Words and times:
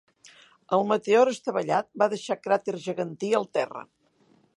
El 0.77 0.85
meteor 0.91 1.29
estavellat 1.33 1.89
va 2.03 2.07
deixar 2.13 2.39
cràter 2.47 2.75
gegantí 2.87 3.31
al 3.41 3.47
terra. 3.59 3.85